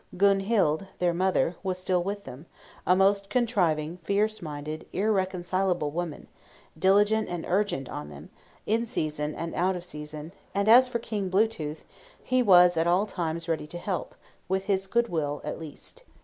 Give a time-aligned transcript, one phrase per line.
[0.17, 2.47] Gunhild, their mother, was still with them:
[2.87, 6.25] a most contriving, fierce minded, irreconcilable woman,
[6.75, 8.31] diligent and urgent on them,
[8.65, 11.85] in season and out of season; and as for King Blue tooth,
[12.23, 14.15] he was at all times ready to help,
[14.49, 16.01] with his good will at least.